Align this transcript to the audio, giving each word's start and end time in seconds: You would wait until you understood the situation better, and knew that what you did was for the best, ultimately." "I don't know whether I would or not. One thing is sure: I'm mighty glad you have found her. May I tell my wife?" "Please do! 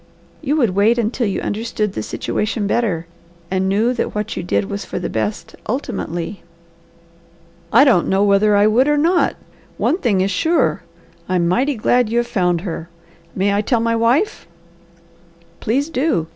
You 0.41 0.55
would 0.55 0.71
wait 0.71 0.97
until 0.97 1.27
you 1.27 1.41
understood 1.41 1.93
the 1.93 2.01
situation 2.01 2.65
better, 2.65 3.05
and 3.51 3.69
knew 3.69 3.93
that 3.93 4.15
what 4.15 4.35
you 4.35 4.41
did 4.41 4.65
was 4.65 4.83
for 4.83 4.97
the 4.97 5.11
best, 5.11 5.55
ultimately." 5.69 6.41
"I 7.71 7.83
don't 7.83 8.07
know 8.07 8.23
whether 8.23 8.55
I 8.55 8.65
would 8.65 8.87
or 8.87 8.97
not. 8.97 9.35
One 9.77 9.99
thing 9.99 10.21
is 10.21 10.31
sure: 10.31 10.81
I'm 11.29 11.47
mighty 11.47 11.75
glad 11.75 12.09
you 12.09 12.17
have 12.17 12.25
found 12.25 12.61
her. 12.61 12.89
May 13.35 13.53
I 13.53 13.61
tell 13.61 13.79
my 13.79 13.95
wife?" 13.95 14.47
"Please 15.59 15.87
do! 15.87 16.25